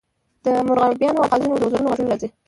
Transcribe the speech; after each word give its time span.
د 0.43 0.45
مرغابیانو 0.67 1.19
او 1.23 1.29
قازونو 1.31 1.55
د 1.59 1.63
وزرونو 1.65 1.89
غږونه 1.91 2.07
راځي 2.11 2.29